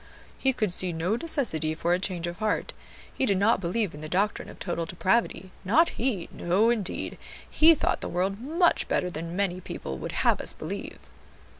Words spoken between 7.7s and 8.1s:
thought the